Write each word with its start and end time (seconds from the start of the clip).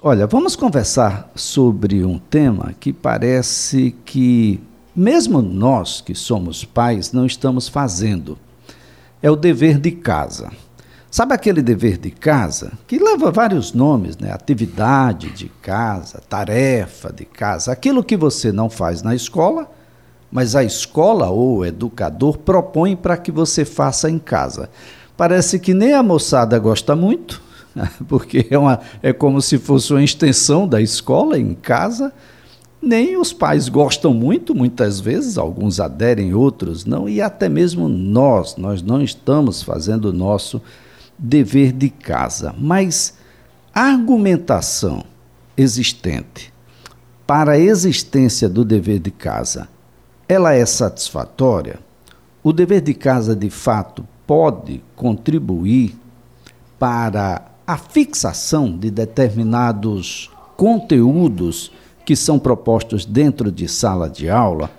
Olha, 0.00 0.28
vamos 0.28 0.54
conversar 0.54 1.28
sobre 1.34 2.04
um 2.04 2.20
tema 2.20 2.72
que 2.78 2.92
parece 2.92 3.96
que, 4.04 4.60
mesmo 4.94 5.42
nós 5.42 6.00
que 6.00 6.14
somos 6.14 6.64
pais, 6.64 7.10
não 7.10 7.26
estamos 7.26 7.66
fazendo. 7.66 8.38
É 9.20 9.28
o 9.28 9.34
dever 9.34 9.76
de 9.80 9.90
casa. 9.90 10.52
Sabe 11.10 11.34
aquele 11.34 11.60
dever 11.60 11.98
de 11.98 12.12
casa 12.12 12.74
que 12.86 12.96
leva 12.96 13.32
vários 13.32 13.72
nomes, 13.72 14.16
né? 14.16 14.30
Atividade 14.30 15.30
de 15.30 15.48
casa, 15.60 16.22
tarefa 16.28 17.12
de 17.12 17.24
casa, 17.24 17.72
aquilo 17.72 18.04
que 18.04 18.16
você 18.16 18.52
não 18.52 18.70
faz 18.70 19.02
na 19.02 19.16
escola, 19.16 19.68
mas 20.30 20.54
a 20.54 20.62
escola 20.62 21.28
ou 21.28 21.56
o 21.56 21.66
educador 21.66 22.38
propõe 22.38 22.94
para 22.94 23.16
que 23.16 23.32
você 23.32 23.64
faça 23.64 24.08
em 24.08 24.20
casa. 24.20 24.70
Parece 25.16 25.58
que 25.58 25.74
nem 25.74 25.92
a 25.92 26.04
moçada 26.04 26.56
gosta 26.56 26.94
muito, 26.94 27.47
porque 28.08 28.46
é, 28.50 28.58
uma, 28.58 28.80
é 29.02 29.12
como 29.12 29.40
se 29.40 29.58
fosse 29.58 29.92
uma 29.92 30.02
extensão 30.02 30.66
da 30.66 30.80
escola 30.80 31.38
em 31.38 31.54
casa. 31.54 32.12
Nem 32.80 33.16
os 33.16 33.32
pais 33.32 33.68
gostam 33.68 34.14
muito, 34.14 34.54
muitas 34.54 35.00
vezes, 35.00 35.36
alguns 35.36 35.80
aderem, 35.80 36.32
outros 36.32 36.84
não, 36.84 37.08
e 37.08 37.20
até 37.20 37.48
mesmo 37.48 37.88
nós, 37.88 38.56
nós 38.56 38.82
não 38.82 39.02
estamos 39.02 39.62
fazendo 39.62 40.06
o 40.06 40.12
nosso 40.12 40.62
dever 41.18 41.72
de 41.72 41.90
casa. 41.90 42.54
Mas 42.56 43.14
a 43.74 43.82
argumentação 43.82 45.04
existente 45.56 46.52
para 47.26 47.52
a 47.52 47.58
existência 47.58 48.48
do 48.48 48.64
dever 48.64 49.00
de 49.00 49.10
casa, 49.10 49.68
ela 50.28 50.54
é 50.54 50.64
satisfatória? 50.64 51.78
O 52.42 52.52
dever 52.52 52.80
de 52.80 52.94
casa, 52.94 53.36
de 53.36 53.50
fato, 53.50 54.06
pode 54.26 54.82
contribuir 54.96 55.94
para 56.78 57.50
a 57.68 57.76
fixação 57.76 58.74
de 58.74 58.90
determinados 58.90 60.30
conteúdos 60.56 61.70
que 62.02 62.16
são 62.16 62.38
propostos 62.38 63.04
dentro 63.04 63.52
de 63.52 63.68
sala 63.68 64.08
de 64.08 64.30
aula. 64.30 64.70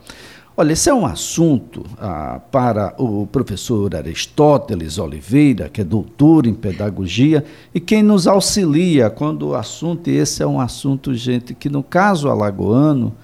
Olha, 0.57 0.73
esse 0.73 0.89
é 0.89 0.93
um 0.93 1.05
assunto 1.05 1.85
ah, 1.99 2.41
para 2.51 2.95
o 2.97 3.27
professor 3.27 3.95
Aristóteles 3.95 4.97
Oliveira, 4.97 5.69
que 5.69 5.81
é 5.81 5.83
doutor 5.83 6.47
em 6.47 6.53
pedagogia, 6.55 7.45
e 7.75 7.79
quem 7.79 8.01
nos 8.01 8.25
auxilia 8.25 9.11
quando 9.11 9.49
o 9.49 9.55
assunto, 9.55 10.09
e 10.09 10.17
esse 10.17 10.41
é 10.41 10.47
um 10.47 10.59
assunto, 10.59 11.13
gente, 11.13 11.53
que 11.53 11.69
no 11.69 11.83
caso 11.83 12.27
alagoano, 12.27 13.15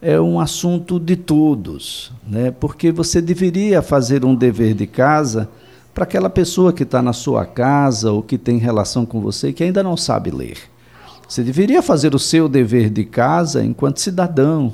é 0.00 0.20
um 0.20 0.38
assunto 0.38 1.00
de 1.00 1.16
todos, 1.16 2.12
né? 2.24 2.52
porque 2.52 2.92
você 2.92 3.20
deveria 3.20 3.82
fazer 3.82 4.24
um 4.24 4.34
dever 4.36 4.74
de 4.74 4.86
casa 4.86 5.48
para 5.94 6.04
aquela 6.04 6.30
pessoa 6.30 6.72
que 6.72 6.82
está 6.82 7.02
na 7.02 7.12
sua 7.12 7.44
casa 7.44 8.10
ou 8.10 8.22
que 8.22 8.38
tem 8.38 8.58
relação 8.58 9.04
com 9.04 9.20
você 9.20 9.48
e 9.48 9.52
que 9.52 9.62
ainda 9.62 9.82
não 9.82 9.96
sabe 9.96 10.30
ler. 10.30 10.58
Você 11.28 11.42
deveria 11.42 11.82
fazer 11.82 12.14
o 12.14 12.18
seu 12.18 12.48
dever 12.48 12.90
de 12.90 13.04
casa 13.04 13.64
enquanto 13.64 14.00
cidadão, 14.00 14.72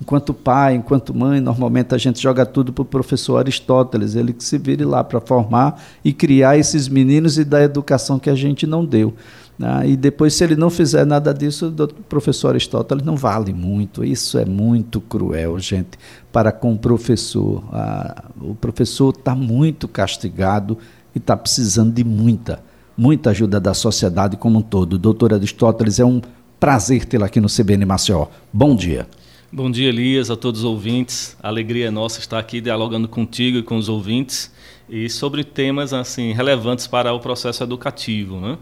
enquanto 0.00 0.32
pai, 0.32 0.74
enquanto 0.74 1.14
mãe. 1.14 1.40
Normalmente 1.40 1.94
a 1.94 1.98
gente 1.98 2.20
joga 2.20 2.46
tudo 2.46 2.72
para 2.72 2.82
o 2.82 2.84
professor 2.84 3.38
Aristóteles, 3.38 4.14
ele 4.14 4.32
que 4.32 4.44
se 4.44 4.58
vire 4.58 4.84
lá 4.84 5.02
para 5.02 5.20
formar 5.20 5.82
e 6.04 6.12
criar 6.12 6.56
esses 6.56 6.88
meninos 6.88 7.38
e 7.38 7.44
dar 7.44 7.58
a 7.58 7.64
educação 7.64 8.18
que 8.18 8.30
a 8.30 8.34
gente 8.34 8.66
não 8.66 8.84
deu. 8.84 9.14
Né? 9.58 9.90
E 9.90 9.96
depois, 9.96 10.34
se 10.34 10.44
ele 10.44 10.54
não 10.54 10.70
fizer 10.70 11.04
nada 11.04 11.34
disso, 11.34 11.74
o 11.76 12.02
professor 12.04 12.50
Aristóteles 12.50 13.04
não 13.04 13.16
vale 13.16 13.52
muito. 13.52 14.04
Isso 14.04 14.38
é 14.38 14.44
muito 14.44 15.00
cruel, 15.00 15.58
gente, 15.58 15.98
para 16.32 16.52
com 16.52 16.72
o 16.74 16.78
professor. 16.78 17.64
Ah, 17.72 18.24
o 18.40 18.54
professor 18.54 19.10
está 19.10 19.34
muito 19.34 19.88
castigado 19.88 20.78
e 21.14 21.18
está 21.18 21.36
precisando 21.36 21.92
de 21.92 22.04
muita, 22.04 22.60
muita 22.96 23.30
ajuda 23.30 23.58
da 23.58 23.74
sociedade 23.74 24.36
como 24.36 24.60
um 24.60 24.62
todo. 24.62 24.96
Doutor 24.96 25.34
Aristóteles, 25.34 25.98
é 25.98 26.04
um 26.04 26.20
prazer 26.60 27.04
tê-lo 27.04 27.24
aqui 27.24 27.40
no 27.40 27.48
CBN 27.48 27.84
Maceió. 27.84 28.26
Bom 28.52 28.76
dia. 28.76 29.08
Bom 29.50 29.70
dia, 29.70 29.88
Elias, 29.88 30.30
a 30.30 30.36
todos 30.36 30.60
os 30.60 30.66
ouvintes. 30.66 31.34
Alegria 31.42 31.86
é 31.86 31.90
nossa 31.90 32.20
estar 32.20 32.38
aqui 32.38 32.60
dialogando 32.60 33.08
contigo 33.08 33.56
e 33.56 33.62
com 33.62 33.78
os 33.78 33.88
ouvintes 33.88 34.52
e 34.86 35.08
sobre 35.08 35.42
temas 35.42 35.94
assim 35.94 36.34
relevantes 36.34 36.86
para 36.86 37.14
o 37.14 37.18
processo 37.18 37.64
educativo, 37.64 38.38
né? 38.38 38.58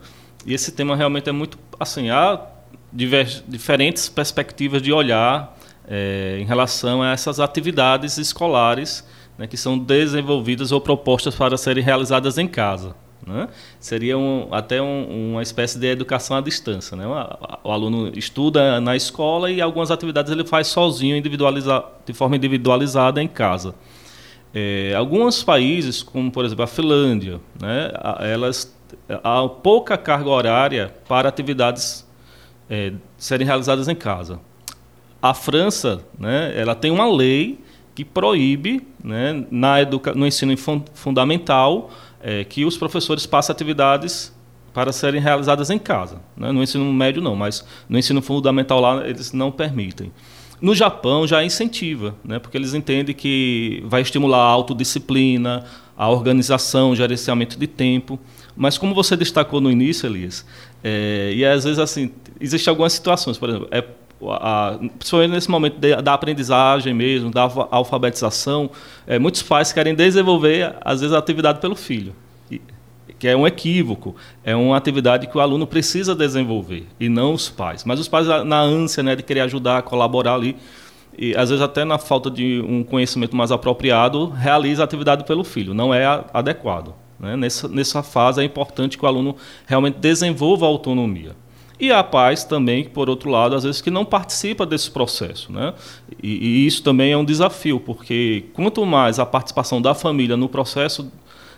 E 0.46 0.54
esse 0.54 0.70
tema 0.70 0.94
realmente 0.94 1.28
é 1.28 1.32
muito 1.32 1.58
assim, 1.80 2.08
há 2.08 2.40
diver, 2.92 3.42
diferentes 3.48 4.08
perspectivas 4.08 4.80
de 4.80 4.92
olhar 4.92 5.58
é, 5.88 6.38
em 6.40 6.44
relação 6.44 7.02
a 7.02 7.10
essas 7.10 7.40
atividades 7.40 8.16
escolares 8.16 9.04
né, 9.36 9.48
que 9.48 9.56
são 9.56 9.76
desenvolvidas 9.76 10.70
ou 10.70 10.80
propostas 10.80 11.34
para 11.34 11.56
serem 11.56 11.82
realizadas 11.82 12.38
em 12.38 12.46
casa. 12.46 12.94
Né? 13.26 13.48
Seria 13.80 14.16
um, 14.16 14.48
até 14.52 14.80
um, 14.80 15.32
uma 15.32 15.42
espécie 15.42 15.78
de 15.78 15.86
educação 15.88 16.36
à 16.36 16.40
distância. 16.40 16.96
Né? 16.96 17.04
O, 17.64 17.72
aluno 17.72 18.12
estuda 18.16 18.80
na 18.80 18.94
escola 18.94 19.50
e 19.50 19.60
algumas 19.60 19.90
atividades 19.90 20.30
ele 20.30 20.44
faz 20.44 20.68
sozinho, 20.68 21.20
de 21.20 22.12
forma 22.12 22.36
individualizada 22.36 23.20
em 23.20 23.26
casa. 23.26 23.74
É, 24.54 24.94
alguns 24.94 25.42
países, 25.42 26.02
como 26.02 26.30
por 26.30 26.44
exemplo 26.44 26.64
a 26.64 26.66
Finlândia, 26.66 27.40
né, 27.60 27.90
elas 28.20 28.74
há 29.22 29.48
pouca 29.48 29.98
carga 29.98 30.30
horária 30.30 30.94
para 31.08 31.28
atividades 31.28 32.06
é, 32.70 32.92
serem 33.18 33.46
realizadas 33.46 33.88
em 33.88 33.94
casa. 33.94 34.40
A 35.20 35.34
França, 35.34 36.00
né, 36.18 36.52
ela 36.56 36.74
tem 36.74 36.90
uma 36.90 37.10
lei 37.12 37.58
que 37.96 38.04
proíbe, 38.04 38.86
né, 39.02 39.46
na 39.50 39.80
educa 39.80 40.12
no 40.12 40.26
ensino 40.26 40.54
fundamental, 40.92 41.90
é, 42.22 42.44
que 42.44 42.62
os 42.66 42.76
professores 42.76 43.24
passem 43.24 43.54
atividades 43.54 44.36
para 44.74 44.92
serem 44.92 45.18
realizadas 45.18 45.70
em 45.70 45.78
casa. 45.78 46.20
Né? 46.36 46.52
No 46.52 46.62
ensino 46.62 46.84
médio 46.92 47.22
não, 47.22 47.34
mas 47.34 47.66
no 47.88 47.98
ensino 47.98 48.20
fundamental 48.20 48.80
lá 48.80 49.08
eles 49.08 49.32
não 49.32 49.50
permitem. 49.50 50.12
No 50.60 50.74
Japão 50.74 51.26
já 51.26 51.42
incentiva, 51.42 52.14
né? 52.22 52.38
porque 52.38 52.58
eles 52.58 52.74
entendem 52.74 53.14
que 53.14 53.82
vai 53.86 54.02
estimular 54.02 54.40
a 54.40 54.50
autodisciplina, 54.50 55.64
a 55.96 56.10
organização, 56.10 56.90
o 56.90 56.96
gerenciamento 56.96 57.58
de 57.58 57.66
tempo. 57.66 58.20
Mas 58.54 58.76
como 58.76 58.94
você 58.94 59.16
destacou 59.16 59.58
no 59.58 59.70
início, 59.70 60.06
Elias, 60.06 60.44
é, 60.84 61.32
e 61.34 61.46
às 61.46 61.64
vezes 61.64 61.78
assim, 61.78 62.12
existem 62.38 62.70
algumas 62.70 62.92
situações, 62.92 63.38
por 63.38 63.48
exemplo, 63.48 63.68
é, 63.70 63.82
a, 64.22 64.78
principalmente 64.98 65.30
nesse 65.30 65.50
momento 65.50 65.78
de, 65.78 65.96
da 66.02 66.14
aprendizagem 66.14 66.94
mesmo, 66.94 67.30
da 67.30 67.42
alfabetização, 67.70 68.70
é, 69.06 69.18
muitos 69.18 69.42
pais 69.42 69.72
querem 69.72 69.94
desenvolver, 69.94 70.74
às 70.80 71.00
vezes, 71.00 71.14
a 71.14 71.18
atividade 71.18 71.60
pelo 71.60 71.76
filho, 71.76 72.14
e, 72.50 72.60
que 73.18 73.28
é 73.28 73.36
um 73.36 73.46
equívoco, 73.46 74.16
é 74.44 74.54
uma 74.56 74.76
atividade 74.76 75.26
que 75.26 75.36
o 75.36 75.40
aluno 75.40 75.66
precisa 75.66 76.14
desenvolver, 76.14 76.86
e 76.98 77.08
não 77.08 77.34
os 77.34 77.48
pais. 77.48 77.84
Mas 77.84 78.00
os 78.00 78.08
pais, 78.08 78.26
na 78.44 78.60
ânsia 78.60 79.02
né, 79.02 79.14
de 79.14 79.22
querer 79.22 79.40
ajudar, 79.40 79.82
colaborar 79.82 80.34
ali, 80.34 80.56
e 81.18 81.34
às 81.36 81.48
vezes 81.48 81.62
até 81.62 81.84
na 81.84 81.98
falta 81.98 82.30
de 82.30 82.62
um 82.66 82.82
conhecimento 82.82 83.34
mais 83.34 83.50
apropriado, 83.50 84.28
realiza 84.28 84.82
a 84.82 84.84
atividade 84.84 85.24
pelo 85.24 85.44
filho, 85.44 85.72
não 85.72 85.92
é 85.92 86.04
adequado. 86.32 86.94
Né? 87.18 87.36
Nessa, 87.36 87.68
nessa 87.68 88.02
fase 88.02 88.40
é 88.40 88.44
importante 88.44 88.98
que 88.98 89.04
o 89.04 89.08
aluno 89.08 89.36
realmente 89.66 89.98
desenvolva 89.98 90.66
a 90.66 90.68
autonomia. 90.68 91.34
E 91.78 91.92
há 91.92 92.02
pais 92.02 92.42
também, 92.42 92.84
por 92.84 93.10
outro 93.10 93.30
lado, 93.30 93.54
às 93.54 93.64
vezes 93.64 93.80
que 93.80 93.90
não 93.90 94.04
participa 94.04 94.64
desse 94.64 94.90
processo. 94.90 95.52
Né? 95.52 95.74
E, 96.22 96.32
e, 96.32 96.66
isso 96.66 96.82
também 96.82 97.12
é 97.12 97.16
um 97.16 97.24
desafio, 97.24 97.78
porque 97.78 98.44
quanto 98.54 98.84
mais 98.86 99.18
a 99.18 99.26
participação 99.26 99.80
da 99.80 99.94
família 99.94 100.36
no 100.36 100.48
processo, 100.48 101.10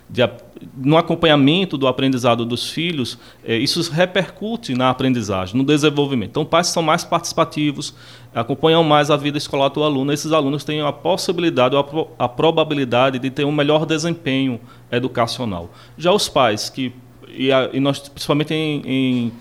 de, 0.09 0.27
no 0.75 0.97
acompanhamento 0.97 1.77
do 1.77 1.87
aprendizado 1.87 2.43
dos 2.43 2.69
filhos, 2.69 3.17
é, 3.45 3.55
isso 3.57 3.89
repercute 3.91 4.73
na 4.73 4.89
aprendizagem, 4.89 5.55
no 5.55 5.63
desenvolvimento. 5.63 6.31
Então, 6.31 6.43
pais 6.43 6.67
são 6.67 6.83
mais 6.83 7.05
participativos, 7.05 7.93
acompanham 8.35 8.83
mais 8.83 9.09
a 9.09 9.15
vida 9.15 9.37
escolar 9.37 9.69
do 9.69 9.83
aluno. 9.83 10.11
Esses 10.11 10.33
alunos 10.33 10.65
têm 10.65 10.81
a 10.81 10.91
possibilidade, 10.91 11.75
a, 11.77 11.85
a 12.17 12.27
probabilidade 12.27 13.19
de 13.19 13.29
ter 13.29 13.45
um 13.45 13.51
melhor 13.51 13.85
desempenho 13.85 14.59
educacional. 14.91 15.69
Já 15.97 16.11
os 16.11 16.27
pais 16.27 16.69
que 16.69 16.91
e, 17.31 17.51
a, 17.51 17.69
e 17.71 17.79
nós 17.79 17.99
principalmente 17.99 18.53
em, 18.53 18.81
em 18.85 19.31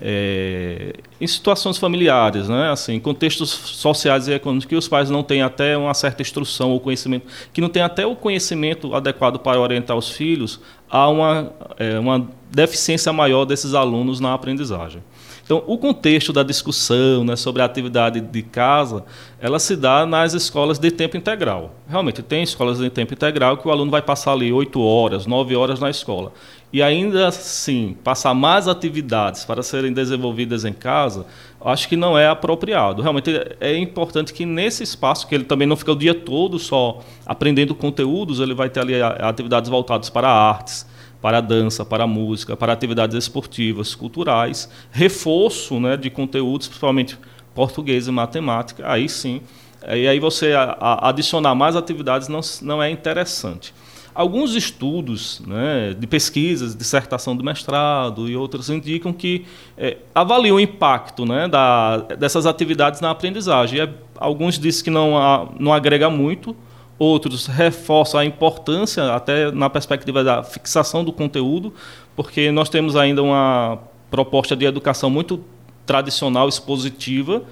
é, 0.00 0.94
em 1.20 1.26
situações 1.26 1.76
familiares, 1.76 2.48
né? 2.48 2.70
assim, 2.70 2.98
contextos 3.00 3.50
sociais 3.50 4.28
e 4.28 4.32
econômicos 4.32 4.66
que 4.66 4.76
os 4.76 4.88
pais 4.88 5.10
não 5.10 5.22
têm 5.22 5.42
até 5.42 5.76
uma 5.76 5.94
certa 5.94 6.22
instrução 6.22 6.70
ou 6.70 6.80
conhecimento, 6.80 7.26
que 7.52 7.60
não 7.60 7.68
têm 7.68 7.82
até 7.82 8.06
o 8.06 8.14
conhecimento 8.14 8.94
adequado 8.94 9.38
para 9.38 9.60
orientar 9.60 9.96
os 9.96 10.10
filhos, 10.10 10.60
há 10.90 11.08
uma, 11.08 11.52
é, 11.78 11.98
uma 11.98 12.28
deficiência 12.50 13.12
maior 13.12 13.44
desses 13.44 13.74
alunos 13.74 14.20
na 14.20 14.34
aprendizagem. 14.34 15.02
Então, 15.48 15.64
o 15.66 15.78
contexto 15.78 16.30
da 16.30 16.42
discussão 16.42 17.24
né, 17.24 17.34
sobre 17.34 17.62
a 17.62 17.64
atividade 17.64 18.20
de 18.20 18.42
casa, 18.42 19.02
ela 19.40 19.58
se 19.58 19.74
dá 19.76 20.04
nas 20.04 20.34
escolas 20.34 20.78
de 20.78 20.90
tempo 20.90 21.16
integral. 21.16 21.72
Realmente, 21.88 22.20
tem 22.20 22.42
escolas 22.42 22.76
de 22.76 22.90
tempo 22.90 23.14
integral 23.14 23.56
que 23.56 23.66
o 23.66 23.70
aluno 23.70 23.90
vai 23.90 24.02
passar 24.02 24.32
ali 24.32 24.52
oito 24.52 24.78
horas, 24.82 25.24
nove 25.24 25.56
horas 25.56 25.80
na 25.80 25.88
escola. 25.88 26.34
E 26.70 26.82
ainda 26.82 27.28
assim, 27.28 27.96
passar 28.04 28.34
mais 28.34 28.68
atividades 28.68 29.44
para 29.44 29.62
serem 29.62 29.92
desenvolvidas 29.92 30.66
em 30.66 30.72
casa, 30.72 31.24
acho 31.64 31.88
que 31.88 31.96
não 31.96 32.16
é 32.16 32.28
apropriado. 32.28 33.00
Realmente 33.00 33.30
é 33.58 33.76
importante 33.76 34.34
que 34.34 34.44
nesse 34.44 34.82
espaço, 34.82 35.26
que 35.26 35.34
ele 35.34 35.44
também 35.44 35.66
não 35.66 35.76
fica 35.76 35.92
o 35.92 35.96
dia 35.96 36.14
todo 36.14 36.58
só 36.58 37.00
aprendendo 37.24 37.74
conteúdos, 37.74 38.38
ele 38.38 38.54
vai 38.54 38.68
ter 38.68 38.80
ali 38.80 39.00
atividades 39.02 39.70
voltadas 39.70 40.10
para 40.10 40.28
artes, 40.28 40.86
para 41.22 41.40
dança, 41.40 41.86
para 41.86 42.06
música, 42.06 42.54
para 42.54 42.72
atividades 42.72 43.16
esportivas, 43.16 43.94
culturais, 43.94 44.68
reforço 44.90 45.80
né, 45.80 45.96
de 45.96 46.10
conteúdos, 46.10 46.68
principalmente 46.68 47.18
português 47.54 48.06
e 48.06 48.10
matemática, 48.12 48.84
aí 48.86 49.08
sim. 49.08 49.40
E 49.86 50.06
aí 50.06 50.20
você 50.20 50.52
adicionar 50.80 51.54
mais 51.54 51.76
atividades 51.76 52.28
não, 52.28 52.40
não 52.62 52.82
é 52.82 52.90
interessante. 52.90 53.72
Alguns 54.18 54.56
estudos 54.56 55.40
né, 55.46 55.94
de 55.96 56.04
pesquisas, 56.04 56.74
dissertação 56.74 57.36
de 57.36 57.44
mestrado 57.44 58.28
e 58.28 58.36
outros 58.36 58.68
indicam 58.68 59.12
que 59.12 59.44
é, 59.76 59.98
avaliam 60.12 60.56
o 60.56 60.60
impacto 60.60 61.24
né, 61.24 61.46
da, 61.46 61.98
dessas 61.98 62.44
atividades 62.44 63.00
na 63.00 63.12
aprendizagem. 63.12 63.80
É, 63.80 63.88
alguns 64.16 64.58
dizem 64.58 64.82
que 64.82 64.90
não, 64.90 65.54
não 65.60 65.72
agrega 65.72 66.10
muito, 66.10 66.56
outros 66.98 67.46
reforçam 67.46 68.18
a 68.18 68.24
importância, 68.24 69.14
até 69.14 69.52
na 69.52 69.70
perspectiva 69.70 70.24
da 70.24 70.42
fixação 70.42 71.04
do 71.04 71.12
conteúdo, 71.12 71.72
porque 72.16 72.50
nós 72.50 72.68
temos 72.68 72.96
ainda 72.96 73.22
uma 73.22 73.78
proposta 74.10 74.56
de 74.56 74.64
educação 74.64 75.08
muito 75.08 75.44
tradicional, 75.86 76.48
expositiva. 76.48 77.44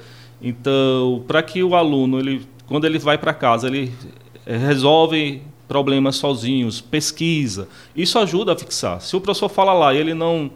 Então, 0.43 1.23
para 1.29 1.45
que 1.45 1.63
o 1.63 1.77
aluno, 1.77 2.19
ele, 2.19 2.45
quando 2.67 2.87
ele 2.87 2.99
vai 2.99 3.17
para 3.17 3.33
casa, 3.33 3.69
ele 3.69 3.93
é, 4.45 4.57
resolve 4.57 5.43
problemas 5.69 6.17
sozinhos, 6.17 6.81
pesquisa. 6.81 7.69
Isso 7.95 8.19
ajuda 8.19 8.53
a 8.53 8.57
fixar. 8.57 9.01
Se 9.01 9.17
o 9.17 9.21
professor 9.21 9.49
fala 9.49 9.73
lá 9.73 9.95
e 9.95 9.99
ele 9.99 10.15
não 10.15 10.51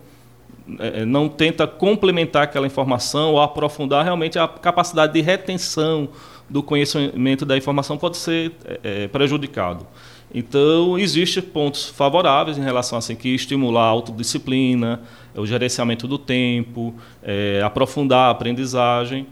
é, 0.78 1.02
é, 1.02 1.04
não 1.04 1.28
tenta 1.28 1.66
complementar 1.66 2.44
aquela 2.44 2.66
informação 2.66 3.32
ou 3.32 3.40
aprofundar, 3.40 4.04
realmente 4.04 4.38
a 4.38 4.46
capacidade 4.46 5.12
de 5.12 5.20
retenção 5.20 6.08
do 6.48 6.62
conhecimento 6.62 7.44
da 7.44 7.56
informação 7.56 7.96
pode 7.96 8.16
ser 8.16 8.52
é, 8.64 9.04
é 9.04 9.08
prejudicado. 9.08 9.86
Então, 10.32 10.96
existem 10.96 11.42
pontos 11.42 11.88
favoráveis 11.88 12.56
em 12.56 12.62
relação 12.62 12.96
a 12.96 13.00
assim, 13.00 13.16
que 13.16 13.34
estimular 13.34 13.82
a 13.82 13.88
autodisciplina, 13.88 15.00
o 15.34 15.44
gerenciamento 15.44 16.06
do 16.06 16.18
tempo, 16.18 16.94
é, 17.22 17.60
aprofundar 17.64 18.28
a 18.28 18.30
aprendizagem. 18.30 19.26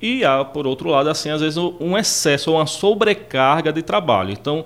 E 0.00 0.24
há, 0.24 0.44
por 0.44 0.66
outro 0.66 0.90
lado, 0.90 1.08
assim, 1.08 1.30
às 1.30 1.40
vezes 1.40 1.56
um 1.56 1.96
excesso 1.96 2.52
ou 2.52 2.58
uma 2.58 2.66
sobrecarga 2.66 3.72
de 3.72 3.82
trabalho. 3.82 4.30
Então, 4.30 4.64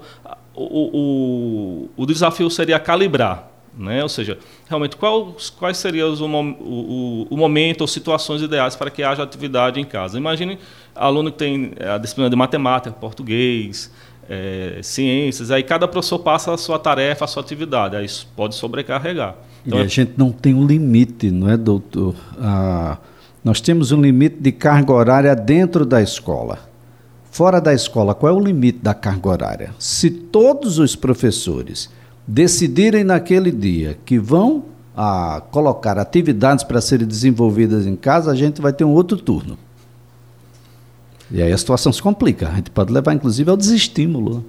o, 0.58 1.88
o, 1.96 2.02
o 2.02 2.06
desafio 2.06 2.50
seria 2.50 2.78
calibrar, 2.78 3.48
né? 3.76 4.02
ou 4.02 4.08
seja, 4.08 4.38
realmente 4.68 4.96
quais, 4.96 5.50
quais 5.50 5.76
seriam 5.78 6.12
os, 6.12 6.20
o, 6.20 6.26
o, 6.26 7.26
o, 7.30 7.36
momento 7.36 7.82
ou 7.82 7.86
situações 7.86 8.42
ideais 8.42 8.74
para 8.74 8.90
que 8.90 9.02
haja 9.02 9.22
atividade 9.22 9.80
em 9.80 9.84
casa. 9.84 10.18
Imagine 10.18 10.58
aluno 10.94 11.30
que 11.30 11.38
tem 11.38 11.72
a 11.80 11.96
disciplina 11.98 12.28
de 12.28 12.36
matemática, 12.36 12.94
português, 12.94 13.92
é, 14.28 14.80
ciências, 14.82 15.50
aí 15.50 15.62
cada 15.62 15.86
professor 15.88 16.18
passa 16.18 16.52
a 16.52 16.58
sua 16.58 16.78
tarefa, 16.78 17.24
a 17.24 17.28
sua 17.28 17.42
atividade, 17.42 17.96
aí 17.96 18.04
isso 18.04 18.28
pode 18.36 18.54
sobrecarregar. 18.54 19.36
Então, 19.66 19.78
e 19.78 19.82
a 19.82 19.84
é... 19.84 19.88
gente 19.88 20.12
não 20.16 20.30
tem 20.30 20.54
um 20.54 20.66
limite, 20.66 21.30
não 21.30 21.48
é, 21.48 21.56
doutor? 21.56 22.14
Ah, 22.38 22.98
nós 23.42 23.60
temos 23.60 23.92
um 23.92 24.00
limite 24.00 24.36
de 24.40 24.52
carga 24.52 24.92
horária 24.92 25.34
dentro 25.34 25.86
da 25.86 26.02
escola. 26.02 26.67
Fora 27.38 27.60
da 27.60 27.72
escola, 27.72 28.16
qual 28.16 28.34
é 28.34 28.36
o 28.36 28.40
limite 28.40 28.80
da 28.82 28.92
carga 28.92 29.28
horária? 29.28 29.74
Se 29.78 30.10
todos 30.10 30.80
os 30.80 30.96
professores 30.96 31.88
decidirem 32.26 33.04
naquele 33.04 33.52
dia 33.52 33.96
que 34.04 34.18
vão 34.18 34.64
a 34.96 35.40
colocar 35.52 36.00
atividades 36.00 36.64
para 36.64 36.80
serem 36.80 37.06
desenvolvidas 37.06 37.86
em 37.86 37.94
casa, 37.94 38.32
a 38.32 38.34
gente 38.34 38.60
vai 38.60 38.72
ter 38.72 38.82
um 38.82 38.90
outro 38.90 39.16
turno. 39.16 39.56
E 41.30 41.40
aí 41.40 41.52
a 41.52 41.56
situação 41.56 41.92
se 41.92 42.02
complica. 42.02 42.48
A 42.48 42.56
gente 42.56 42.72
pode 42.72 42.92
levar, 42.92 43.14
inclusive, 43.14 43.48
ao 43.48 43.56
desestímulo. 43.56 44.44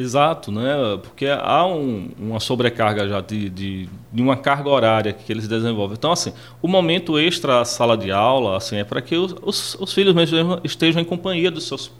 Exato, 0.00 0.50
né? 0.50 0.98
porque 1.02 1.26
há 1.26 1.66
um, 1.66 2.08
uma 2.18 2.40
sobrecarga 2.40 3.06
já 3.06 3.20
de, 3.20 3.50
de, 3.50 3.88
de, 4.10 4.22
uma 4.22 4.34
carga 4.34 4.70
horária 4.70 5.12
que 5.12 5.30
eles 5.30 5.46
desenvolvem. 5.46 5.94
Então, 5.98 6.10
assim, 6.10 6.32
o 6.62 6.66
momento 6.66 7.18
extra 7.18 7.62
sala 7.66 7.98
de 7.98 8.10
aula 8.10 8.56
assim, 8.56 8.76
é 8.76 8.84
para 8.84 9.02
que 9.02 9.14
os, 9.14 9.36
os, 9.42 9.74
os, 9.78 9.92
filhos 9.92 10.14
mesmo 10.14 10.58
estejam 10.64 11.02
em 11.02 11.04
companhia 11.04 11.50
dos 11.50 11.68
seus 11.68 11.92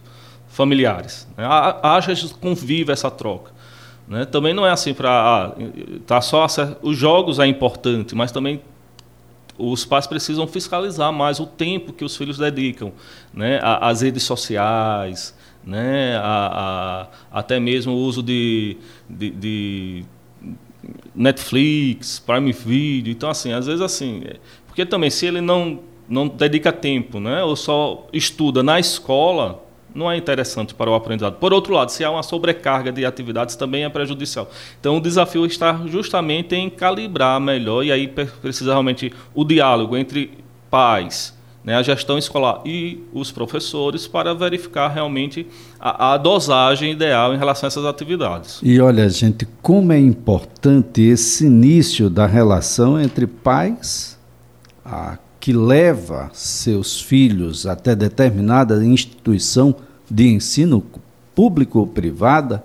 familiares. 0.49 1.29
Né? 1.37 1.45
Haja 1.83 2.15
convívio, 2.41 2.91
essa 2.91 3.11
troca. 3.11 3.53
Né? 4.09 4.25
Também 4.25 4.55
não 4.55 4.67
é 4.67 4.71
assim 4.71 4.95
para. 4.95 5.11
Ah, 5.11 5.53
tá 6.07 6.23
só 6.23 6.47
os 6.81 6.97
jogos 6.97 7.39
é 7.39 7.47
importante, 7.47 8.15
mas 8.15 8.33
também 8.33 8.63
os 9.59 9.85
pais 9.85 10.07
precisam 10.07 10.47
fiscalizar 10.47 11.13
mais 11.13 11.39
o 11.39 11.45
tempo 11.45 11.93
que 11.93 12.03
os 12.03 12.17
filhos 12.17 12.39
dedicam 12.39 12.95
né? 13.35 13.61
às 13.63 14.01
redes 14.01 14.23
sociais 14.23 15.39
né? 15.65 16.17
A, 16.17 17.09
a, 17.33 17.39
até 17.39 17.61
mesmo 17.61 17.93
o 17.93 17.97
uso 17.97 18.23
de, 18.23 18.77
de, 19.09 19.31
de, 19.31 20.05
Netflix, 21.15 22.19
Prime 22.19 22.53
Video. 22.53 23.13
Então, 23.13 23.29
assim, 23.29 23.53
às 23.53 23.67
vezes 23.67 23.81
assim, 23.81 24.23
é, 24.25 24.37
porque 24.67 24.87
também 24.87 25.11
se 25.11 25.27
ele 25.27 25.41
não, 25.41 25.81
não 26.09 26.27
dedica 26.27 26.73
tempo, 26.73 27.21
né? 27.21 27.43
ou 27.43 27.55
só 27.55 28.07
estuda 28.13 28.63
na 28.63 28.81
escola, 28.81 29.63
não 29.95 30.11
é 30.11 30.17
interessante 30.17 30.75
para 30.75 30.91
o 30.91 30.95
aprendizado. 30.95 31.35
Por 31.35 31.53
outro 31.53 31.75
lado, 31.75 31.91
se 31.91 32.05
há 32.05 32.11
uma 32.11 32.23
sobrecarga 32.23 32.93
de 32.93 33.05
atividades, 33.05 33.57
também 33.57 33.85
é 33.85 33.89
prejudicial. 33.89 34.49
Então, 34.79 34.97
o 34.97 35.01
desafio 35.01 35.45
está 35.45 35.83
justamente 35.87 36.55
em 36.55 36.71
calibrar 36.71 37.41
melhor, 37.41 37.85
e 37.85 37.93
aí 37.93 38.09
precisa 38.09 38.71
realmente 38.71 39.13
o 39.35 39.45
diálogo 39.45 39.97
entre 39.97 40.39
pais, 40.71 41.37
né, 41.63 41.75
a 41.77 41.83
gestão 41.83 42.17
escolar 42.17 42.63
e 42.65 43.03
os 43.13 43.31
professores 43.31 44.07
para 44.07 44.35
verificar 44.35 44.89
realmente 44.89 45.47
a, 45.79 46.15
a, 46.15 46.17
dosagem 46.17 46.93
ideal 46.93 47.35
em 47.35 47.39
relação 47.39 47.67
a 47.67 47.69
essas 47.69 47.85
atividades. 47.85 48.61
E 48.63 48.81
olha, 48.81 49.09
gente, 49.09 49.47
como 49.61 49.93
é 49.93 49.99
importante 49.99 51.03
esse 51.03 51.47
início 51.47 52.09
da 52.09 52.27
relação 52.27 53.01
entre 53.01 53.27
pais, 53.27 54.19
a, 54.85 55.19
que 55.39 55.53
leva 55.53 56.31
seus 56.33 57.01
filhos 57.01 57.67
até 57.67 57.95
determinada 57.95 58.85
instituição 58.85 59.75
de 60.11 60.29
ensino 60.29 60.83
público 61.35 61.79
ou 61.79 61.87
privada, 61.87 62.65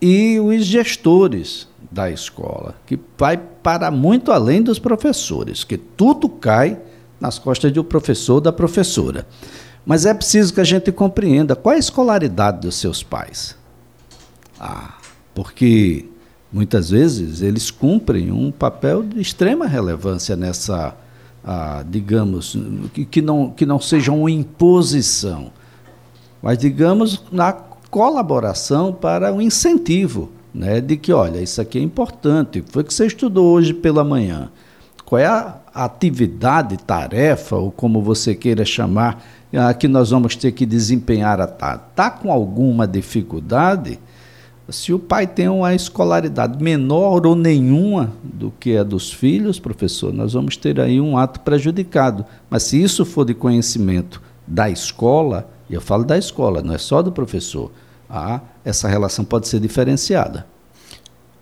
e 0.00 0.38
os 0.38 0.64
gestores 0.64 1.68
da 1.90 2.10
escola, 2.10 2.74
que 2.86 2.98
vai 3.16 3.36
para 3.36 3.90
muito 3.90 4.32
além 4.32 4.62
dos 4.62 4.78
professores, 4.78 5.64
que 5.64 5.78
tudo 5.78 6.28
cai 6.28 6.78
nas 7.24 7.38
costas 7.38 7.72
do 7.72 7.82
professor 7.82 8.34
ou 8.34 8.40
da 8.40 8.52
professora. 8.52 9.26
Mas 9.86 10.04
é 10.04 10.12
preciso 10.12 10.52
que 10.52 10.60
a 10.60 10.64
gente 10.64 10.92
compreenda 10.92 11.56
qual 11.56 11.72
é 11.72 11.76
a 11.76 11.78
escolaridade 11.78 12.60
dos 12.60 12.74
seus 12.76 13.02
pais. 13.02 13.56
Ah, 14.60 14.98
porque 15.34 16.04
muitas 16.52 16.90
vezes 16.90 17.40
eles 17.40 17.70
cumprem 17.70 18.30
um 18.30 18.52
papel 18.52 19.02
de 19.02 19.20
extrema 19.20 19.66
relevância 19.66 20.36
nessa, 20.36 20.94
ah, 21.42 21.82
digamos, 21.88 22.56
que, 22.92 23.06
que, 23.06 23.22
não, 23.22 23.50
que 23.50 23.64
não 23.64 23.80
seja 23.80 24.12
uma 24.12 24.30
imposição, 24.30 25.50
mas 26.42 26.58
digamos 26.58 27.22
na 27.32 27.52
colaboração 27.52 28.92
para 28.92 29.32
o 29.32 29.36
um 29.36 29.40
incentivo, 29.40 30.30
né, 30.54 30.80
de 30.80 30.96
que, 30.96 31.12
olha, 31.12 31.40
isso 31.40 31.60
aqui 31.60 31.78
é 31.78 31.82
importante, 31.82 32.62
foi 32.68 32.84
que 32.84 32.92
você 32.92 33.06
estudou 33.06 33.54
hoje 33.54 33.72
pela 33.72 34.04
manhã. 34.04 34.50
Qual 35.14 35.20
é 35.20 35.26
a 35.26 35.60
atividade, 35.72 36.76
tarefa, 36.76 37.54
ou 37.54 37.70
como 37.70 38.02
você 38.02 38.34
queira 38.34 38.64
chamar, 38.64 39.24
que 39.78 39.86
nós 39.86 40.10
vamos 40.10 40.34
ter 40.34 40.50
que 40.50 40.66
desempenhar 40.66 41.40
a 41.40 41.46
tarde? 41.46 41.84
Está 41.92 42.10
com 42.10 42.32
alguma 42.32 42.84
dificuldade? 42.84 44.00
Se 44.68 44.92
o 44.92 44.98
pai 44.98 45.24
tem 45.28 45.48
uma 45.48 45.72
escolaridade 45.72 46.60
menor 46.60 47.24
ou 47.28 47.36
nenhuma 47.36 48.12
do 48.24 48.52
que 48.58 48.76
a 48.76 48.82
dos 48.82 49.12
filhos, 49.12 49.60
professor, 49.60 50.12
nós 50.12 50.32
vamos 50.32 50.56
ter 50.56 50.80
aí 50.80 51.00
um 51.00 51.16
ato 51.16 51.38
prejudicado. 51.38 52.24
Mas 52.50 52.64
se 52.64 52.82
isso 52.82 53.04
for 53.04 53.24
de 53.24 53.34
conhecimento 53.34 54.20
da 54.44 54.68
escola, 54.68 55.48
e 55.70 55.74
eu 55.74 55.80
falo 55.80 56.04
da 56.04 56.18
escola, 56.18 56.60
não 56.60 56.74
é 56.74 56.78
só 56.78 57.00
do 57.00 57.12
professor, 57.12 57.70
ah, 58.10 58.40
essa 58.64 58.88
relação 58.88 59.24
pode 59.24 59.46
ser 59.46 59.60
diferenciada. 59.60 60.44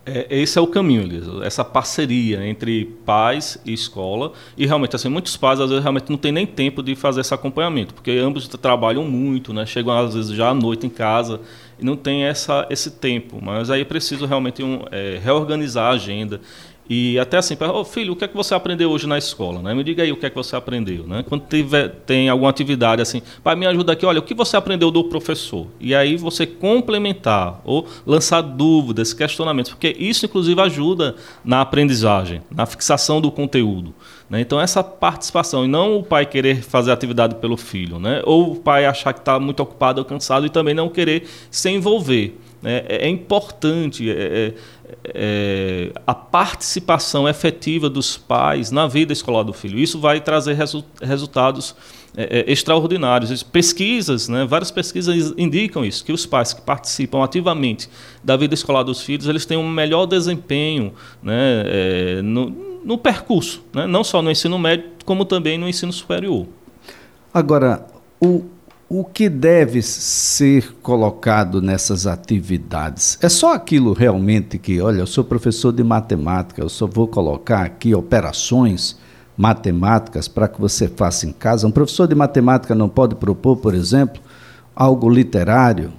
É, 0.05 0.27
esse 0.29 0.59
é 0.59 0.61
o 0.61 0.67
caminho, 0.67 1.03
Elisa, 1.03 1.45
essa 1.45 1.63
parceria 1.63 2.45
entre 2.45 2.85
pais 3.05 3.57
e 3.65 3.71
escola. 3.71 4.33
E 4.57 4.65
realmente, 4.65 4.95
assim, 4.95 5.07
muitos 5.07 5.37
pais 5.37 5.61
às 5.61 5.69
vezes 5.69 5.81
realmente 5.81 6.09
não 6.09 6.17
têm 6.17 6.31
nem 6.31 6.45
tempo 6.45 6.83
de 6.83 6.93
fazer 6.93 7.21
esse 7.21 7.33
acompanhamento, 7.33 7.93
porque 7.93 8.11
ambos 8.11 8.47
trabalham 8.49 9.05
muito, 9.05 9.53
né? 9.53 9.65
chegam 9.65 9.97
às 9.97 10.13
vezes 10.13 10.35
já 10.35 10.49
à 10.49 10.53
noite 10.53 10.85
em 10.85 10.89
casa 10.89 11.39
e 11.79 11.85
não 11.85 11.95
tem 11.95 12.23
essa, 12.23 12.67
esse 12.69 12.91
tempo. 12.91 13.39
Mas 13.41 13.69
aí 13.69 13.81
é 13.81 13.85
preciso 13.85 14.25
realmente 14.25 14.61
um, 14.61 14.81
é, 14.91 15.19
reorganizar 15.23 15.91
a 15.91 15.95
agenda 15.95 16.41
e 16.89 17.17
até 17.17 17.37
assim, 17.37 17.55
oh, 17.73 17.85
filho, 17.85 18.13
o 18.13 18.15
que 18.15 18.25
é 18.25 18.27
que 18.27 18.35
você 18.35 18.53
aprendeu 18.53 18.91
hoje 18.91 19.07
na 19.07 19.17
escola? 19.17 19.61
Né? 19.61 19.73
Me 19.73 19.83
diga 19.83 20.03
aí 20.03 20.11
o 20.11 20.17
que 20.17 20.25
é 20.25 20.29
que 20.29 20.35
você 20.35 20.55
aprendeu. 20.55 21.07
Né? 21.07 21.23
Quando 21.27 21.45
tiver, 21.47 21.89
tem 22.05 22.27
alguma 22.27 22.49
atividade 22.49 23.01
assim, 23.01 23.21
pai, 23.41 23.55
me 23.55 23.65
ajuda 23.65 23.93
aqui, 23.93 24.05
olha, 24.05 24.19
o 24.19 24.23
que 24.23 24.33
você 24.33 24.57
aprendeu 24.57 24.91
do 24.91 25.05
professor? 25.05 25.67
E 25.79 25.95
aí 25.95 26.17
você 26.17 26.45
complementar 26.45 27.61
ou 27.63 27.87
lançar 28.05 28.41
dúvidas, 28.41 29.13
questionamentos, 29.13 29.71
porque 29.71 29.95
isso 29.97 30.25
inclusive 30.25 30.59
ajuda 30.59 31.15
na 31.43 31.61
aprendizagem, 31.61 32.41
na 32.51 32.65
fixação 32.65 33.21
do 33.21 33.31
conteúdo. 33.31 33.93
Né? 34.29 34.41
Então 34.41 34.59
essa 34.59 34.83
participação, 34.83 35.63
e 35.63 35.67
não 35.69 35.97
o 35.99 36.03
pai 36.03 36.25
querer 36.25 36.61
fazer 36.61 36.91
atividade 36.91 37.35
pelo 37.35 37.55
filho, 37.55 37.97
né? 37.97 38.21
ou 38.25 38.51
o 38.51 38.55
pai 38.57 38.85
achar 38.85 39.13
que 39.13 39.19
está 39.19 39.39
muito 39.39 39.61
ocupado 39.61 40.01
ou 40.01 40.05
cansado 40.05 40.45
e 40.45 40.49
também 40.49 40.73
não 40.73 40.89
querer 40.89 41.29
se 41.49 41.69
envolver. 41.69 42.37
né, 42.61 42.83
é, 42.89 43.05
é 43.05 43.09
importante 43.09 44.09
é, 44.09 44.13
é, 44.13 44.53
é, 45.03 45.91
a 46.05 46.13
participação 46.13 47.27
efetiva 47.27 47.89
dos 47.89 48.17
pais 48.17 48.71
na 48.71 48.87
vida 48.87 49.13
escolar 49.13 49.43
do 49.43 49.53
filho. 49.53 49.79
Isso 49.79 49.99
vai 49.99 50.21
trazer 50.21 50.53
resu 50.53 50.83
resultados 51.01 51.75
é, 52.15 52.51
extraordinários. 52.51 53.43
Pesquisas, 53.43 54.27
né, 54.29 54.45
várias 54.45 54.71
pesquisas 54.71 55.33
indicam 55.37 55.83
isso, 55.83 56.03
que 56.05 56.11
os 56.11 56.25
pais 56.25 56.53
que 56.53 56.61
participam 56.61 57.23
ativamente 57.23 57.89
da 58.23 58.37
vida 58.37 58.53
escolar 58.53 58.83
dos 58.83 59.01
filhos, 59.01 59.27
eles 59.27 59.45
têm 59.45 59.57
um 59.57 59.69
melhor 59.69 60.05
desempenho 60.05 60.93
né, 61.21 62.21
no, 62.23 62.49
no, 62.83 62.97
percurso, 62.97 63.63
né, 63.73 63.87
não 63.87 64.03
só 64.03 64.21
no 64.21 64.29
ensino 64.29 64.59
médio, 64.59 64.85
como 65.05 65.25
também 65.25 65.57
no 65.57 65.67
ensino 65.67 65.91
superior. 65.91 66.47
Agora, 67.33 67.87
o, 68.21 68.45
o 68.95 69.03
que 69.03 69.27
deve 69.27 69.81
ser 69.81 70.75
colocado 70.83 71.59
nessas 71.63 72.05
atividades? 72.05 73.17
É 73.23 73.27
só 73.27 73.55
aquilo 73.55 73.91
realmente 73.91 74.59
que, 74.59 74.79
olha, 74.79 74.99
eu 74.99 75.07
sou 75.07 75.23
professor 75.23 75.71
de 75.71 75.83
matemática, 75.83 76.61
eu 76.61 76.69
só 76.69 76.85
vou 76.85 77.07
colocar 77.07 77.63
aqui 77.63 77.95
operações 77.95 78.95
matemáticas 79.35 80.27
para 80.27 80.47
que 80.47 80.61
você 80.61 80.87
faça 80.87 81.25
em 81.25 81.31
casa. 81.31 81.65
Um 81.65 81.71
professor 81.71 82.07
de 82.07 82.13
matemática 82.13 82.75
não 82.75 82.87
pode 82.87 83.15
propor, 83.15 83.57
por 83.57 83.73
exemplo, 83.73 84.21
algo 84.75 85.09
literário, 85.09 85.91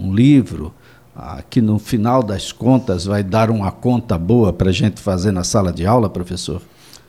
um, 0.00 0.12
livro, 0.12 0.74
ah, 1.14 1.44
que 1.48 1.62
no 1.62 1.78
final 1.78 2.24
das 2.24 2.50
contas 2.50 3.04
vai 3.04 3.22
dar 3.22 3.52
uma 3.52 3.70
conta 3.70 4.18
boa 4.18 4.52
para 4.52 4.70
a 4.70 4.72
gente 4.72 5.00
fazer 5.00 5.30
na 5.30 5.44
sala 5.44 5.72
de 5.72 5.86
aula, 5.86 6.10
professor? 6.10 6.60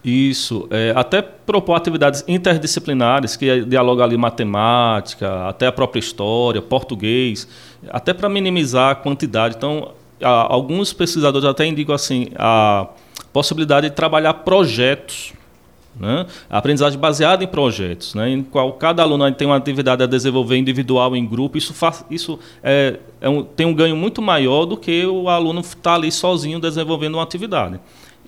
Isso, 0.03 0.67
é, 0.69 0.91
até 0.93 1.21
propor 1.21 1.75
atividades 1.75 2.25
interdisciplinares 2.27 3.37
que 3.37 3.63
dialogam 3.63 4.03
ali 4.03 4.17
matemática, 4.17 5.47
até 5.47 5.67
a 5.67 5.71
própria 5.71 5.99
história, 6.01 6.61
português, 6.61 7.47
até 7.89 8.13
para 8.13 8.27
minimizar 8.27 8.91
a 8.91 8.95
quantidade. 8.95 9.55
Então, 9.55 9.91
a, 10.21 10.53
alguns 10.53 10.91
pesquisadores 10.91 11.47
até 11.47 11.65
indicam 11.65 11.95
assim 11.95 12.27
a 12.35 12.87
possibilidade 13.31 13.89
de 13.89 13.95
trabalhar 13.95 14.33
projetos, 14.33 15.31
né? 15.97 16.25
aprendizagem 16.49 16.99
baseada 16.99 17.41
em 17.41 17.47
projetos, 17.47 18.13
né? 18.13 18.29
em 18.29 18.43
qual 18.43 18.73
cada 18.73 19.03
aluno 19.03 19.31
tem 19.31 19.47
uma 19.47 19.55
atividade 19.55 20.03
a 20.03 20.05
desenvolver 20.05 20.57
individual 20.57 21.15
em 21.15 21.25
grupo. 21.25 21.57
Isso, 21.57 21.73
faz, 21.73 22.03
isso 22.11 22.37
é, 22.61 22.99
é 23.21 23.29
um, 23.29 23.41
tem 23.41 23.65
um 23.65 23.73
ganho 23.73 23.95
muito 23.95 24.21
maior 24.21 24.65
do 24.65 24.75
que 24.75 25.05
o 25.05 25.29
aluno 25.29 25.61
estar 25.61 25.81
tá 25.81 25.93
ali 25.93 26.11
sozinho 26.11 26.59
desenvolvendo 26.59 27.13
uma 27.15 27.23
atividade 27.23 27.79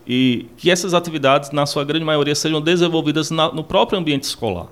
e 0.08 0.48
que 0.58 0.70
essas 0.70 0.94
atividades, 0.94 1.52
na 1.52 1.66
sua 1.66 1.84
grande 1.84 2.06
maioria, 2.06 2.36
sejam 2.36 2.62
desenvolvidas 2.62 3.32
na, 3.32 3.52
no 3.52 3.64
próprio 3.64 3.98
ambiente 4.00 4.24
escolar. 4.24 4.68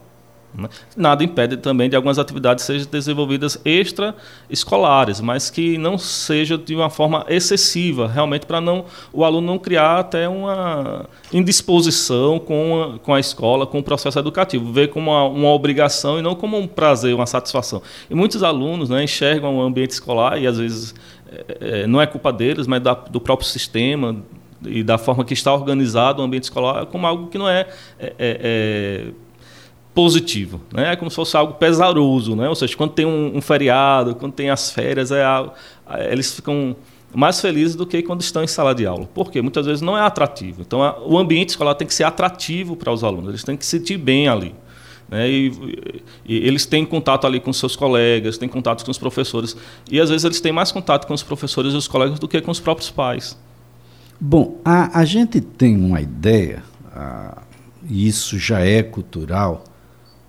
Né? 0.55 0.69
Nada 0.95 1.23
impede 1.23 1.57
também 1.57 1.89
de 1.89 1.95
algumas 1.95 2.19
atividades 2.19 2.63
sejam 2.63 2.87
desenvolvidas 2.89 3.59
extra-escolares, 3.65 5.19
mas 5.19 5.49
que 5.49 5.77
não 5.77 5.97
seja 5.97 6.57
de 6.57 6.75
uma 6.75 6.89
forma 6.89 7.25
excessiva, 7.27 8.07
realmente 8.07 8.45
para 8.45 8.61
não 8.61 8.85
o 9.11 9.23
aluno 9.23 9.47
não 9.47 9.57
criar 9.57 9.99
até 9.99 10.29
uma 10.29 11.05
indisposição 11.31 12.39
com 12.39 12.83
a, 12.95 12.99
com 12.99 13.13
a 13.13 13.19
escola, 13.19 13.65
com 13.65 13.79
o 13.79 13.83
processo 13.83 14.19
educativo, 14.19 14.71
ver 14.71 14.89
como 14.89 15.11
uma, 15.11 15.23
uma 15.25 15.49
obrigação 15.49 16.19
e 16.19 16.21
não 16.21 16.35
como 16.35 16.57
um 16.57 16.67
prazer, 16.67 17.15
uma 17.15 17.25
satisfação. 17.25 17.81
E 18.09 18.13
muitos 18.13 18.43
alunos 18.43 18.89
né, 18.89 19.03
enxergam 19.03 19.57
o 19.57 19.61
ambiente 19.61 19.91
escolar 19.91 20.39
e 20.39 20.45
às 20.45 20.59
vezes 20.59 20.93
é, 21.31 21.81
é 21.83 21.87
não 21.87 21.99
é 21.99 22.05
culpa 22.05 22.31
deles, 22.31 22.67
mas 22.67 22.81
da, 22.81 22.93
do 22.93 23.19
próprio 23.19 23.47
sistema, 23.47 24.15
e 24.65 24.83
da 24.83 24.97
forma 24.97 25.23
que 25.23 25.33
está 25.33 25.53
organizado 25.53 26.21
o 26.21 26.25
ambiente 26.25 26.43
escolar 26.43 26.85
como 26.85 27.07
algo 27.07 27.27
que 27.27 27.37
não 27.37 27.47
é, 27.47 27.67
é, 27.99 28.07
é, 28.07 28.13
é 28.19 29.05
positivo, 29.93 30.59
né? 30.73 30.93
É 30.93 30.95
como 30.95 31.09
se 31.09 31.15
fosse 31.15 31.37
algo 31.37 31.53
pesaroso, 31.53 32.35
né? 32.35 32.49
Ou 32.49 32.55
seja, 32.55 32.75
quando 32.75 32.91
tem 32.91 33.05
um, 33.05 33.37
um 33.37 33.41
feriado, 33.41 34.15
quando 34.15 34.33
tem 34.33 34.49
as 34.49 34.71
férias, 34.71 35.11
é 35.11 35.23
algo, 35.23 35.53
eles 36.09 36.33
ficam 36.35 36.75
mais 37.13 37.39
felizes 37.39 37.75
do 37.75 37.85
que 37.85 38.01
quando 38.01 38.21
estão 38.21 38.43
em 38.43 38.47
sala 38.47 38.73
de 38.73 38.85
aula. 38.85 39.05
Por 39.13 39.31
quê? 39.31 39.41
Muitas 39.41 39.65
vezes 39.65 39.81
não 39.81 39.97
é 39.97 40.01
atrativo. 40.01 40.61
Então, 40.61 40.81
a, 40.81 40.99
o 40.99 41.17
ambiente 41.17 41.49
escolar 41.49 41.75
tem 41.75 41.87
que 41.87 41.93
ser 41.93 42.03
atrativo 42.03 42.75
para 42.75 42.91
os 42.91 43.03
alunos. 43.03 43.29
Eles 43.29 43.43
têm 43.43 43.55
que 43.55 43.65
se 43.65 43.77
sentir 43.77 43.97
bem 43.97 44.27
ali. 44.27 44.55
Né? 45.07 45.29
E, 45.29 45.51
e, 46.25 46.37
eles 46.47 46.65
têm 46.65 46.85
contato 46.85 47.27
ali 47.27 47.39
com 47.39 47.53
seus 47.53 47.75
colegas, 47.75 48.37
têm 48.37 48.49
contato 48.49 48.83
com 48.83 48.89
os 48.89 48.97
professores. 48.97 49.55
E 49.91 49.99
às 49.99 50.09
vezes 50.09 50.25
eles 50.25 50.41
têm 50.41 50.51
mais 50.51 50.71
contato 50.71 51.05
com 51.05 51.13
os 51.13 51.21
professores 51.21 51.73
e 51.73 51.77
os 51.77 51.87
colegas 51.87 52.17
do 52.17 52.27
que 52.27 52.41
com 52.41 52.49
os 52.49 52.59
próprios 52.59 52.89
pais. 52.89 53.37
Bom, 54.25 54.61
a, 54.63 55.01
a 55.01 55.03
gente 55.03 55.41
tem 55.41 55.75
uma 55.75 55.99
ideia, 55.99 56.63
e 57.89 58.07
isso 58.07 58.39
já 58.39 58.61
é 58.61 58.81
cultural, 58.81 59.65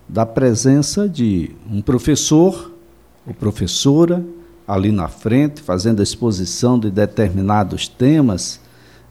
da 0.09 0.27
presença 0.27 1.09
de 1.09 1.53
um 1.71 1.81
professor 1.81 2.73
ou 3.25 3.33
professora 3.33 4.27
ali 4.67 4.91
na 4.91 5.07
frente, 5.07 5.63
fazendo 5.63 6.01
a 6.01 6.03
exposição 6.03 6.77
de 6.77 6.91
determinados 6.91 7.87
temas, 7.87 8.59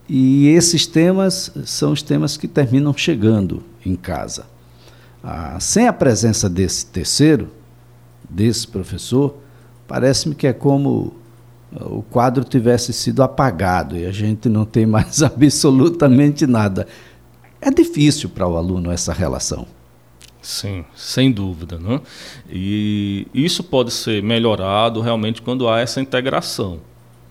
e 0.09 0.49
esses 0.49 0.85
temas 0.85 1.49
são 1.63 1.93
os 1.93 2.01
temas 2.01 2.35
que 2.35 2.45
terminam 2.45 2.93
chegando 2.93 3.63
em 3.85 3.95
casa. 3.95 4.47
Sem 5.61 5.87
a 5.87 5.93
presença 5.93 6.49
desse 6.49 6.87
terceiro, 6.87 7.47
desse 8.29 8.67
professor, 8.67 9.33
parece-me 9.87 10.35
que 10.35 10.45
é 10.45 10.51
como 10.51 11.13
o 11.81 12.01
quadro 12.03 12.43
tivesse 12.43 12.93
sido 12.93 13.23
apagado 13.23 13.97
e 13.97 14.05
a 14.05 14.11
gente 14.11 14.47
não 14.49 14.65
tem 14.65 14.85
mais 14.85 15.21
absolutamente 15.23 16.45
nada. 16.45 16.87
É 17.61 17.71
difícil 17.71 18.29
para 18.29 18.47
o 18.47 18.57
aluno 18.57 18.91
essa 18.91 19.13
relação. 19.13 19.65
Sim, 20.41 20.83
sem 20.93 21.31
dúvida. 21.31 21.79
Né? 21.79 22.01
E 22.49 23.25
isso 23.33 23.63
pode 23.63 23.91
ser 23.91 24.21
melhorado 24.21 24.99
realmente 24.99 25.41
quando 25.41 25.69
há 25.69 25.79
essa 25.79 26.01
integração. 26.01 26.81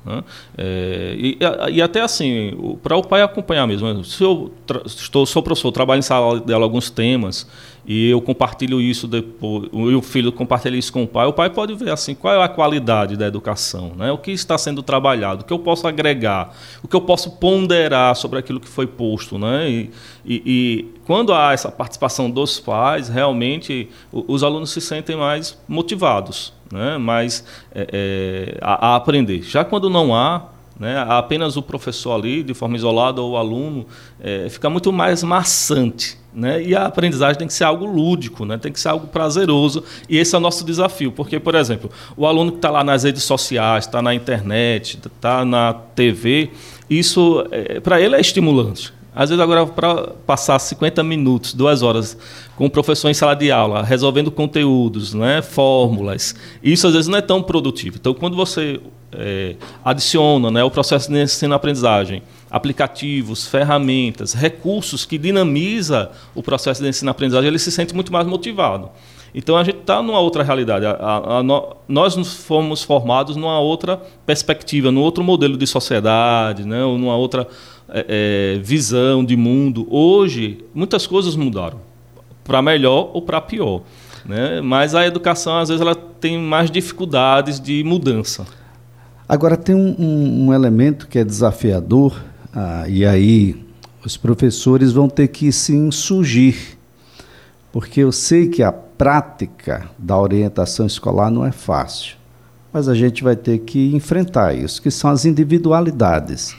Né? 0.04 0.24
É, 0.56 1.14
e, 1.16 1.38
e, 1.72 1.82
até 1.82 2.00
assim, 2.00 2.78
para 2.82 2.96
o 2.96 3.02
pai 3.02 3.22
acompanhar 3.22 3.66
mesmo. 3.66 4.02
Se 4.02 4.24
eu 4.24 4.50
estou, 4.86 5.26
sou 5.26 5.42
professor, 5.42 5.70
trabalho 5.70 5.98
em 5.98 6.02
sala 6.02 6.40
de 6.40 6.52
aula 6.52 6.64
alguns 6.64 6.88
temas 6.88 7.46
e 7.84 8.08
eu 8.10 8.20
compartilho 8.20 8.80
isso 8.80 9.08
depois, 9.08 9.68
o 9.72 10.00
filho 10.02 10.30
compartilha 10.30 10.76
isso 10.76 10.92
com 10.92 11.02
o 11.02 11.06
pai, 11.06 11.26
o 11.26 11.32
pai 11.32 11.50
pode 11.50 11.74
ver 11.74 11.90
assim 11.90 12.14
qual 12.14 12.34
é 12.34 12.42
a 12.42 12.48
qualidade 12.48 13.16
da 13.16 13.26
educação, 13.26 13.92
né? 13.96 14.12
o 14.12 14.18
que 14.18 14.30
está 14.30 14.56
sendo 14.56 14.82
trabalhado, 14.82 15.42
o 15.42 15.44
que 15.44 15.52
eu 15.52 15.58
posso 15.58 15.88
agregar, 15.88 16.54
o 16.82 16.88
que 16.88 16.94
eu 16.94 17.00
posso 17.00 17.32
ponderar 17.38 18.14
sobre 18.14 18.38
aquilo 18.38 18.60
que 18.60 18.68
foi 18.68 18.86
posto. 18.86 19.38
Né? 19.38 19.68
E, 19.68 19.90
e, 20.24 20.42
e 20.46 20.84
quando 21.04 21.32
há 21.32 21.52
essa 21.52 21.70
participação 21.72 22.30
dos 22.30 22.60
pais, 22.60 23.08
realmente 23.08 23.88
os 24.12 24.44
alunos 24.44 24.70
se 24.70 24.80
sentem 24.80 25.16
mais 25.16 25.58
motivados 25.66 26.52
né, 26.72 26.96
mais 26.96 27.44
é, 27.74 27.86
é, 27.92 28.58
a, 28.62 28.88
a, 28.88 28.96
aprender. 28.96 29.42
Já 29.42 29.62
quando 29.62 29.90
não 29.90 30.14
há, 30.14 30.48
né, 30.78 31.04
apenas 31.08 31.56
o 31.56 31.62
professor 31.62 32.12
ali, 32.12 32.42
de 32.42 32.54
forma 32.54 32.76
isolada, 32.76 33.20
ou 33.20 33.32
o 33.32 33.36
aluno, 33.36 33.86
é, 34.20 34.48
fica 34.48 34.68
muito 34.70 34.92
mais 34.92 35.22
maçante. 35.22 36.18
Né? 36.34 36.62
E 36.62 36.74
a 36.74 36.86
aprendizagem 36.86 37.38
tem 37.38 37.46
que 37.46 37.52
ser 37.52 37.64
algo 37.64 37.84
lúdico, 37.84 38.44
né? 38.44 38.56
tem 38.56 38.72
que 38.72 38.80
ser 38.80 38.88
algo 38.88 39.06
prazeroso. 39.06 39.84
E 40.08 40.16
esse 40.16 40.34
é 40.34 40.38
o 40.38 40.40
nosso 40.40 40.64
desafio. 40.64 41.12
Porque, 41.12 41.38
por 41.38 41.54
exemplo, 41.54 41.90
o 42.16 42.26
aluno 42.26 42.52
que 42.52 42.58
está 42.58 42.70
lá 42.70 42.82
nas 42.82 43.04
redes 43.04 43.22
sociais, 43.22 43.84
está 43.86 44.00
na 44.00 44.14
internet, 44.14 44.98
está 45.04 45.44
na 45.44 45.74
TV, 45.74 46.50
isso 46.88 47.46
é, 47.50 47.80
para 47.80 48.00
ele 48.00 48.16
é 48.16 48.20
estimulante. 48.20 48.92
Às 49.14 49.28
vezes, 49.28 49.42
agora, 49.42 49.66
para 49.66 50.08
passar 50.26 50.58
50 50.58 51.02
minutos, 51.02 51.52
duas 51.52 51.82
horas, 51.82 52.16
com 52.56 52.64
o 52.64 52.70
professor 52.70 53.10
em 53.10 53.14
sala 53.14 53.34
de 53.34 53.50
aula, 53.50 53.82
resolvendo 53.82 54.30
conteúdos, 54.30 55.12
né, 55.12 55.42
fórmulas, 55.42 56.34
isso 56.62 56.86
às 56.86 56.94
vezes 56.94 57.08
não 57.08 57.18
é 57.18 57.20
tão 57.20 57.42
produtivo. 57.42 57.98
Então, 58.00 58.14
quando 58.14 58.34
você 58.34 58.80
é, 59.14 59.56
adiciona 59.84 60.50
né, 60.50 60.64
o 60.64 60.70
processo 60.70 61.10
de 61.10 61.22
ensino-aprendizagem, 61.22 62.22
aplicativos, 62.50 63.46
ferramentas, 63.46 64.32
recursos 64.32 65.04
que 65.04 65.18
dinamiza 65.18 66.10
o 66.34 66.42
processo 66.42 66.82
de 66.82 66.88
ensino-aprendizagem, 66.88 67.48
ele 67.48 67.58
se 67.58 67.70
sente 67.70 67.94
muito 67.94 68.12
mais 68.12 68.26
motivado. 68.26 68.90
Então 69.34 69.56
a 69.56 69.64
gente 69.64 69.78
está 69.78 70.02
numa 70.02 70.20
outra 70.20 70.42
realidade. 70.42 70.84
A, 70.84 70.90
a, 70.90 71.38
a, 71.38 71.42
nós 71.88 72.14
fomos 72.34 72.82
formados 72.82 73.34
numa 73.36 73.58
outra 73.58 74.00
perspectiva, 74.26 74.90
num 74.90 75.00
outro 75.00 75.24
modelo 75.24 75.56
de 75.56 75.66
sociedade, 75.66 76.66
né, 76.66 76.84
ou 76.84 76.98
numa 76.98 77.16
outra 77.16 77.46
é, 77.88 78.56
é, 78.56 78.58
visão 78.60 79.24
de 79.24 79.36
mundo. 79.36 79.86
Hoje, 79.90 80.64
muitas 80.74 81.06
coisas 81.06 81.34
mudaram, 81.34 81.80
para 82.44 82.60
melhor 82.60 83.10
ou 83.12 83.22
para 83.22 83.40
pior. 83.40 83.82
Né? 84.24 84.60
Mas 84.60 84.94
a 84.94 85.06
educação, 85.06 85.58
às 85.58 85.68
vezes, 85.68 85.80
ela 85.80 85.94
tem 85.94 86.38
mais 86.38 86.70
dificuldades 86.70 87.58
de 87.60 87.82
mudança. 87.82 88.46
Agora, 89.32 89.56
tem 89.56 89.74
um, 89.74 90.44
um, 90.44 90.52
elemento 90.52 91.08
que 91.08 91.18
é 91.18 91.24
desafiador, 91.24 92.22
ah, 92.54 92.84
e 92.86 93.02
aí 93.06 93.64
os 94.04 94.14
professores 94.14 94.92
vão 94.92 95.08
ter 95.08 95.28
que 95.28 95.50
se 95.50 95.74
insurgir, 95.74 96.76
porque 97.72 98.00
eu 98.00 98.12
sei 98.12 98.48
que 98.48 98.62
a 98.62 98.70
prática 98.70 99.88
da 99.98 100.20
orientação 100.20 100.84
escolar 100.84 101.30
não 101.30 101.46
é 101.46 101.50
fácil, 101.50 102.16
mas 102.70 102.90
a 102.90 102.94
gente 102.94 103.24
vai 103.24 103.34
ter 103.34 103.60
que 103.60 103.96
enfrentar 103.96 104.52
isso, 104.52 104.82
que 104.82 104.90
são 104.90 105.08
as 105.08 105.24
individualidades. 105.24 106.54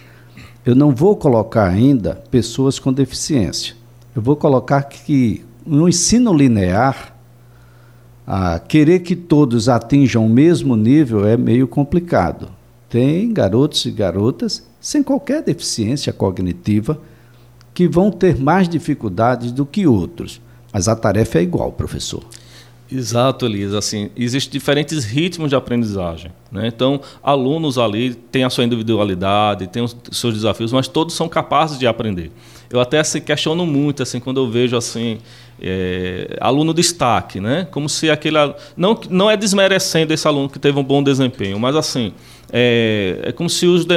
Eu 0.65 0.73
não 0.73 0.95
vou 0.95 1.15
colocar 1.15 1.67
ainda 1.67 2.23
pessoas 2.31 2.79
com 2.79 2.91
deficiência. 2.91 3.75
Eu 4.15 4.21
vou 4.23 4.35
colocar 4.35 4.81
que 4.81 5.45
no 5.63 5.87
ensino 5.87 6.33
linear, 6.33 7.13
a 8.25 8.57
querer 8.57 9.01
que 9.01 9.15
todos 9.15 9.69
atinjam 9.69 10.25
o 10.25 10.29
mesmo 10.29 10.75
nível 10.75 11.27
é 11.27 11.37
meio 11.37 11.67
complicado. 11.67 12.49
Tem 12.93 13.33
garotos 13.33 13.85
e 13.85 13.89
garotas 13.91 14.63
sem 14.79 15.01
qualquer 15.01 15.41
deficiência 15.41 16.13
cognitiva 16.13 17.01
que 17.73 17.87
vão 17.87 18.11
ter 18.11 18.37
mais 18.37 18.69
dificuldades 18.69 19.51
do 19.51 19.65
que 19.65 19.87
outros. 19.87 20.39
Mas 20.71 20.87
a 20.87 20.95
tarefa 20.95 21.39
é 21.39 21.41
igual, 21.41 21.71
professor. 21.71 22.23
Exato, 22.91 23.47
Elisa. 23.47 23.79
Assim, 23.79 24.11
existem 24.15 24.51
diferentes 24.51 25.05
ritmos 25.05 25.49
de 25.49 25.55
aprendizagem. 25.55 26.31
Né? 26.51 26.67
Então, 26.67 27.01
alunos 27.23 27.79
ali 27.79 28.13
têm 28.13 28.43
a 28.43 28.49
sua 28.51 28.63
individualidade, 28.63 29.65
têm 29.65 29.81
os 29.81 29.97
seus 30.11 30.35
desafios, 30.35 30.71
mas 30.71 30.87
todos 30.87 31.15
são 31.15 31.27
capazes 31.27 31.79
de 31.79 31.87
aprender. 31.87 32.31
Eu 32.69 32.79
até 32.79 32.99
assim, 32.99 33.19
questiono 33.19 33.65
muito 33.65 34.03
assim, 34.03 34.19
quando 34.19 34.39
eu 34.39 34.51
vejo 34.51 34.77
assim, 34.77 35.17
é, 35.59 36.37
aluno 36.39 36.75
destaque, 36.75 37.39
né? 37.39 37.67
como 37.71 37.89
se 37.89 38.11
aquele. 38.11 38.37
Não, 38.77 38.99
não 39.09 39.31
é 39.31 39.35
desmerecendo 39.35 40.13
esse 40.13 40.27
aluno 40.27 40.47
que 40.47 40.59
teve 40.59 40.77
um 40.77 40.83
bom 40.83 41.01
desempenho, 41.01 41.59
mas 41.59 41.75
assim. 41.75 42.13
É, 42.55 43.19
é 43.23 43.31
como 43.31 43.49
se 43.49 43.65
os 43.65 43.83
de, 43.83 43.95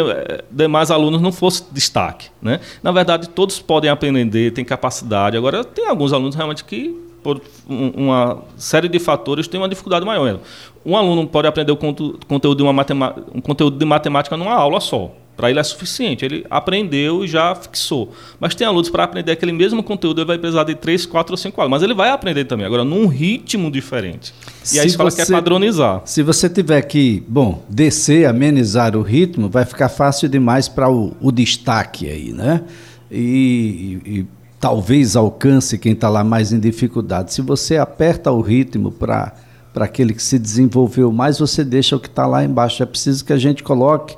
demais 0.50 0.90
alunos 0.90 1.20
não 1.20 1.30
fossem 1.30 1.66
destaque. 1.70 2.30
Né? 2.40 2.58
Na 2.82 2.90
verdade, 2.90 3.28
todos 3.28 3.60
podem 3.60 3.90
aprender, 3.90 4.52
têm 4.52 4.64
capacidade. 4.64 5.36
Agora, 5.36 5.62
tem 5.62 5.86
alguns 5.86 6.14
alunos 6.14 6.34
realmente 6.34 6.64
que 6.64 7.06
por 7.26 7.42
uma 7.68 8.38
série 8.56 8.88
de 8.88 9.00
fatores, 9.00 9.48
tem 9.48 9.58
uma 9.58 9.68
dificuldade 9.68 10.06
maior. 10.06 10.38
Um 10.84 10.96
aluno 10.96 11.26
pode 11.26 11.48
aprender 11.48 11.72
o 11.72 11.76
conteúdo 11.76 12.54
de, 12.54 12.62
uma 12.62 12.86
um 13.34 13.40
conteúdo 13.40 13.76
de 13.76 13.84
matemática 13.84 14.36
numa 14.36 14.52
aula 14.52 14.78
só. 14.78 15.10
Para 15.36 15.50
ele 15.50 15.60
é 15.60 15.62
suficiente, 15.62 16.24
ele 16.24 16.46
aprendeu 16.48 17.22
e 17.22 17.28
já 17.28 17.54
fixou. 17.54 18.12
Mas 18.40 18.54
tem 18.54 18.66
alunos 18.66 18.88
para 18.88 19.04
aprender 19.04 19.32
aquele 19.32 19.52
mesmo 19.52 19.82
conteúdo, 19.82 20.22
ele 20.22 20.26
vai 20.26 20.38
precisar 20.38 20.64
de 20.64 20.74
três, 20.74 21.04
quatro 21.04 21.34
ou 21.34 21.36
cinco 21.36 21.60
aulas. 21.60 21.70
Mas 21.70 21.82
ele 21.82 21.92
vai 21.92 22.08
aprender 22.08 22.46
também, 22.46 22.64
agora 22.64 22.84
num 22.84 23.06
ritmo 23.06 23.70
diferente. 23.70 24.32
E 24.64 24.68
se 24.68 24.80
a 24.80 24.84
escola 24.84 25.10
você, 25.10 25.26
quer 25.26 25.30
padronizar. 25.30 26.00
Se 26.06 26.22
você 26.22 26.48
tiver 26.48 26.80
que, 26.82 27.22
bom, 27.28 27.62
descer, 27.68 28.26
amenizar 28.26 28.96
o 28.96 29.02
ritmo, 29.02 29.50
vai 29.50 29.66
ficar 29.66 29.90
fácil 29.90 30.26
demais 30.26 30.68
para 30.68 30.90
o, 30.90 31.14
o, 31.20 31.30
destaque 31.30 32.08
aí, 32.08 32.32
né? 32.32 32.62
E, 33.10 33.98
e, 34.06 34.26
talvez 34.58 35.16
alcance 35.16 35.76
quem 35.76 35.92
está 35.92 36.08
lá 36.08 36.24
mais 36.24 36.50
em 36.50 36.58
dificuldade. 36.58 37.34
Se 37.34 37.42
você 37.42 37.76
aperta 37.76 38.32
o 38.32 38.40
ritmo 38.40 38.90
para 38.90 39.34
aquele 39.74 40.14
que 40.14 40.22
se 40.22 40.38
desenvolveu 40.38 41.12
mais, 41.12 41.38
você 41.38 41.62
deixa 41.62 41.94
o 41.94 42.00
que 42.00 42.08
está 42.08 42.26
lá 42.26 42.42
embaixo. 42.42 42.82
É 42.82 42.86
preciso 42.86 43.22
que 43.22 43.34
a 43.34 43.38
gente 43.38 43.62
coloque 43.62 44.16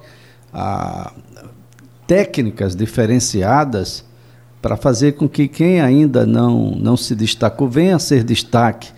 ah, 0.52 1.12
técnicas 2.06 2.74
diferenciadas 2.74 4.04
para 4.60 4.76
fazer 4.76 5.12
com 5.12 5.28
que 5.28 5.46
quem 5.46 5.80
ainda 5.80 6.26
não, 6.26 6.72
não 6.72 6.96
se 6.96 7.14
destacou 7.14 7.68
venha 7.68 7.96
a 7.96 7.98
ser 7.98 8.24
destaque. 8.24 8.90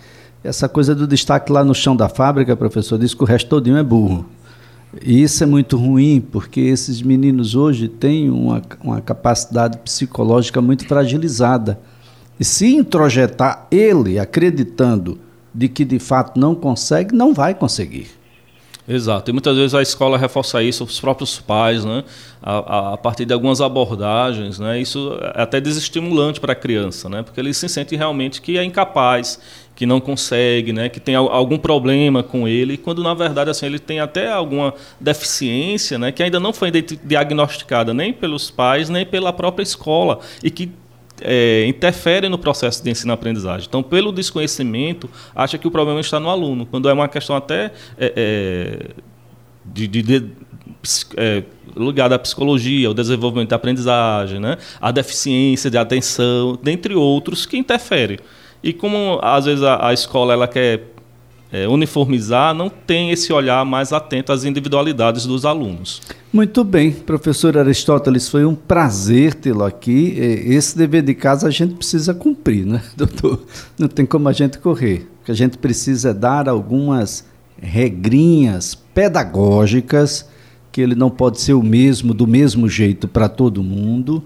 Essa 0.43 0.67
coisa 0.67 0.95
do 0.95 1.05
destaque 1.05 1.51
lá 1.51 1.63
no 1.63 1.75
chão 1.75 1.95
da 1.95 2.09
fábrica, 2.09 2.55
professor, 2.55 2.97
diz 2.97 3.13
que 3.13 3.21
o 3.21 3.27
resto 3.27 3.47
todinho 3.47 3.77
é 3.77 3.83
burro. 3.83 4.25
E 5.01 5.21
isso 5.21 5.43
é 5.43 5.47
muito 5.47 5.77
ruim, 5.77 6.19
porque 6.19 6.59
esses 6.59 7.01
meninos 7.01 7.55
hoje 7.55 7.87
têm 7.87 8.29
uma, 8.29 8.61
uma 8.83 9.01
capacidade 9.01 9.77
psicológica 9.77 10.61
muito 10.61 10.85
fragilizada. 10.87 11.79
E 12.39 12.43
se 12.43 12.75
introjetar 12.75 13.67
ele 13.69 14.17
acreditando 14.17 15.19
de 15.53 15.69
que 15.69 15.85
de 15.85 15.99
fato 15.99 16.39
não 16.39 16.55
consegue, 16.55 17.13
não 17.13 17.33
vai 17.33 17.53
conseguir. 17.53 18.07
Exato. 18.87 19.29
E 19.29 19.33
muitas 19.33 19.55
vezes 19.55 19.75
a 19.75 19.81
escola 19.81 20.17
reforça 20.17 20.61
isso, 20.61 20.83
os 20.83 20.99
próprios 20.99 21.39
pais, 21.39 21.85
né? 21.85 22.03
a, 22.41 22.51
a, 22.51 22.93
a 22.93 22.97
partir 22.97 23.25
de 23.25 23.33
algumas 23.33 23.61
abordagens. 23.61 24.59
Né? 24.59 24.79
Isso 24.79 25.17
é 25.35 25.43
até 25.43 25.61
desestimulante 25.61 26.39
para 26.39 26.53
a 26.53 26.55
criança, 26.55 27.07
né? 27.07 27.21
porque 27.21 27.39
ele 27.39 27.53
se 27.53 27.69
sente 27.69 27.95
realmente 27.95 28.41
que 28.41 28.57
é 28.57 28.63
incapaz, 28.63 29.39
que 29.75 29.85
não 29.85 29.99
consegue, 29.99 30.71
né, 30.71 30.89
que 30.89 30.99
tem 30.99 31.15
algum 31.15 31.57
problema 31.57 32.21
com 32.21 32.47
ele, 32.47 32.77
quando 32.77 33.01
na 33.01 33.15
verdade 33.15 33.49
assim 33.49 33.65
ele 33.65 33.79
tem 33.79 33.99
até 33.99 34.31
alguma 34.31 34.75
deficiência, 34.99 35.97
né, 35.97 36.11
que 36.11 36.21
ainda 36.21 36.39
não 36.39 36.53
foi 36.53 36.69
diagnosticada 37.03 37.91
nem 37.91 38.13
pelos 38.13 38.51
pais 38.51 38.89
nem 38.89 39.05
pela 39.05 39.33
própria 39.33 39.63
escola 39.63 40.19
e 40.43 40.51
que 40.51 40.71
é, 41.21 41.65
interfere 41.67 42.27
no 42.29 42.37
processo 42.37 42.83
de 42.83 42.89
ensino-aprendizagem. 42.89 43.67
Então, 43.67 43.81
pelo 43.81 44.11
desconhecimento, 44.11 45.09
acha 45.35 45.57
que 45.57 45.67
o 45.67 45.71
problema 45.71 45.99
está 45.99 46.19
no 46.19 46.29
aluno, 46.29 46.65
quando 46.65 46.89
é 46.89 46.93
uma 46.93 47.07
questão 47.07 47.35
até 47.35 47.71
é, 47.97 48.13
é, 48.15 48.87
de, 49.65 49.87
de, 49.87 50.01
de 50.01 50.29
é, 51.17 51.43
ligada 51.75 52.15
à 52.15 52.19
psicologia, 52.19 52.87
ao 52.87 52.93
desenvolvimento 52.93 53.49
da 53.49 53.55
aprendizagem, 53.55 54.39
né? 54.39 54.57
a 54.79 54.91
deficiência 54.91 55.69
de 55.69 55.77
atenção, 55.77 56.57
dentre 56.61 56.95
outros, 56.95 57.45
que 57.45 57.57
interfere. 57.57 58.19
E 58.63 58.73
como 58.73 59.19
às 59.21 59.45
vezes 59.45 59.63
a, 59.63 59.87
a 59.87 59.93
escola 59.93 60.33
ela 60.33 60.47
quer 60.47 60.91
é, 61.51 61.67
uniformizar, 61.67 62.53
não 62.53 62.69
tem 62.69 63.11
esse 63.11 63.33
olhar 63.33 63.65
mais 63.65 63.91
atento 63.91 64.31
às 64.31 64.45
individualidades 64.45 65.25
dos 65.25 65.45
alunos. 65.45 66.01
Muito 66.31 66.63
bem, 66.63 66.91
professor 66.91 67.57
Aristóteles, 67.57 68.29
foi 68.29 68.45
um 68.45 68.55
prazer 68.55 69.33
tê-lo 69.33 69.65
aqui. 69.65 70.15
Esse 70.45 70.77
dever 70.77 71.01
de 71.01 71.13
casa 71.13 71.47
a 71.47 71.51
gente 71.51 71.75
precisa 71.75 72.13
cumprir, 72.13 72.65
né, 72.65 72.81
doutor? 72.95 73.43
Não 73.77 73.89
tem 73.89 74.05
como 74.05 74.29
a 74.29 74.33
gente 74.33 74.59
correr. 74.59 75.09
O 75.21 75.25
que 75.25 75.31
a 75.31 75.35
gente 75.35 75.57
precisa 75.57 76.11
é 76.11 76.13
dar 76.13 76.47
algumas 76.47 77.25
regrinhas 77.61 78.73
pedagógicas, 78.73 80.27
que 80.71 80.79
ele 80.79 80.95
não 80.95 81.09
pode 81.09 81.41
ser 81.41 81.53
o 81.53 81.61
mesmo, 81.61 82.13
do 82.13 82.25
mesmo 82.25 82.69
jeito 82.69 83.09
para 83.09 83.27
todo 83.27 83.61
mundo. 83.61 84.23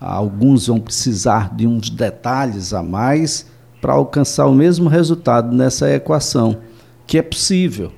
Alguns 0.00 0.66
vão 0.66 0.80
precisar 0.80 1.54
de 1.54 1.66
uns 1.66 1.90
detalhes 1.90 2.72
a 2.72 2.82
mais 2.82 3.51
para 3.82 3.94
alcançar 3.94 4.46
o 4.46 4.54
mesmo 4.54 4.88
resultado 4.88 5.54
nessa 5.54 5.92
equação, 5.92 6.58
que 7.04 7.18
é 7.18 7.22
possível. 7.22 7.92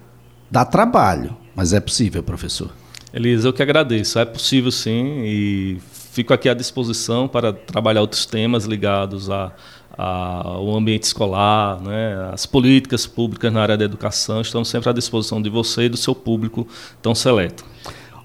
Dá 0.50 0.64
trabalho, 0.64 1.36
mas 1.54 1.74
é 1.74 1.78
possível, 1.78 2.22
professor. 2.22 2.70
Elisa, 3.12 3.46
eu 3.48 3.52
que 3.52 3.62
agradeço. 3.62 4.18
É 4.18 4.24
possível 4.24 4.72
sim 4.72 5.22
e 5.24 5.78
fico 6.10 6.32
aqui 6.32 6.48
à 6.48 6.54
disposição 6.54 7.28
para 7.28 7.52
trabalhar 7.52 8.00
outros 8.00 8.24
temas 8.24 8.64
ligados 8.64 9.28
a, 9.30 9.52
ao 9.96 10.74
ambiente 10.74 11.02
escolar, 11.02 11.80
né, 11.82 12.30
as 12.32 12.46
políticas 12.46 13.06
públicas 13.06 13.52
na 13.52 13.60
área 13.60 13.76
da 13.76 13.84
educação. 13.84 14.40
Estamos 14.40 14.68
sempre 14.68 14.88
à 14.88 14.92
disposição 14.92 15.42
de 15.42 15.50
você 15.50 15.82
e 15.82 15.88
do 15.90 15.98
seu 15.98 16.14
público 16.14 16.66
tão 17.02 17.14
seleto. 17.14 17.62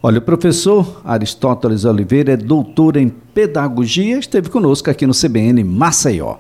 Olha, 0.02 0.20
o 0.20 0.22
professor 0.22 1.02
Aristóteles 1.04 1.84
Oliveira 1.84 2.32
é 2.32 2.38
doutor 2.38 2.96
em 2.96 3.10
pedagogia, 3.10 4.18
esteve 4.18 4.50
conosco 4.50 4.90
aqui 4.90 5.06
no 5.06 5.14
CBN 5.14 5.62
Maceió. 5.66 6.38